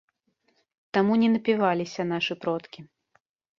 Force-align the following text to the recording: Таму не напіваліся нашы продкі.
Таму 0.99 1.17
не 1.25 1.29
напіваліся 1.35 2.01
нашы 2.15 2.33
продкі. 2.47 2.79